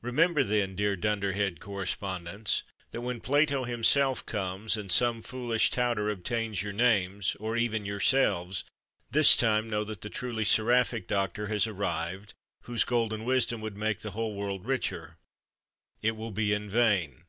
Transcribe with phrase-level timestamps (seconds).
[0.00, 6.62] Remember, then, dear Dunderhead correspondents, that, when Plato himself comes, and some foolish touter obtains
[6.62, 8.62] your names, or even yourselves
[9.10, 12.32] this time know that the truly seraphic doctor has arrived,
[12.62, 15.18] whose golden wisdom would make the whole world richer,
[16.00, 17.24] it will be in vain.